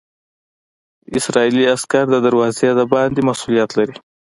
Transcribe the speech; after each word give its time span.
اسرائیلي 1.17 1.63
عسکر 1.75 2.05
د 2.11 2.15
دروازې 2.25 2.69
د 2.77 2.81
باندې 2.93 3.19
مسوولیت 3.29 3.69
لري. 3.79 3.95